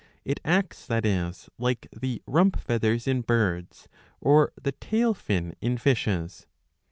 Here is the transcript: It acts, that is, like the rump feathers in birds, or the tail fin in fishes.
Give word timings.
It 0.25 0.39
acts, 0.43 0.87
that 0.87 1.05
is, 1.05 1.47
like 1.59 1.87
the 1.95 2.23
rump 2.25 2.59
feathers 2.59 3.07
in 3.07 3.21
birds, 3.21 3.87
or 4.19 4.51
the 4.59 4.71
tail 4.71 5.13
fin 5.13 5.55
in 5.61 5.77
fishes. 5.77 6.47